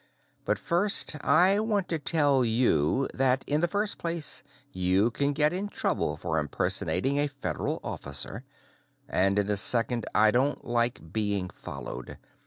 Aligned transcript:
"But 0.45 0.57
first, 0.57 1.15
I 1.23 1.59
want 1.59 1.87
to 1.89 1.99
tell 1.99 2.43
you 2.43 3.07
that, 3.13 3.43
in 3.47 3.61
the 3.61 3.67
first 3.67 3.99
place, 3.99 4.41
you 4.73 5.11
can 5.11 5.31
get 5.31 5.53
in 5.53 5.69
trouble 5.69 6.17
for 6.17 6.39
impersonating 6.39 7.19
a 7.19 7.27
Federal 7.29 7.79
officer, 7.83 8.43
and, 9.07 9.37
in 9.37 9.45
the 9.45 9.57
second, 9.57 10.07
I 10.15 10.31
don't 10.31 10.65
like 10.65 11.13
being 11.13 11.51
followed. 11.51 12.17